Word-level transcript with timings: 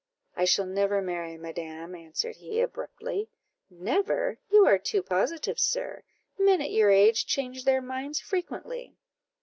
"I 0.35 0.45
shall 0.45 0.65
never 0.65 0.99
marry, 0.99 1.37
madam," 1.37 1.93
answered 1.93 2.37
he 2.37 2.59
abruptly. 2.59 3.29
"Never! 3.69 4.39
you 4.49 4.65
are 4.65 4.79
too 4.79 5.03
positive, 5.03 5.59
sir; 5.59 6.01
men 6.39 6.59
at 6.59 6.71
your 6.71 6.89
age 6.89 7.27
change 7.27 7.65
their 7.65 7.83
minds 7.83 8.19
frequently." 8.19 8.95